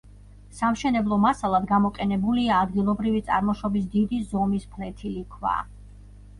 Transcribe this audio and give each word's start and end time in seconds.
სამშენებლო 0.61 1.19
მასალად 1.25 1.67
გამოყენებულია 1.73 2.57
ადგილობრივი 2.67 3.23
წარმოშობის 3.29 3.87
დიდი 3.95 4.25
ზომის 4.33 4.69
ფლეთილი 4.75 5.27
ქვა. 5.39 5.57